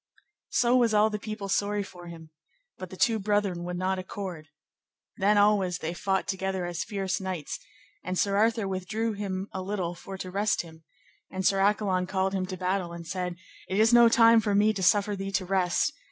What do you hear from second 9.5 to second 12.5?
a little for to rest him, and Sir Accolon called him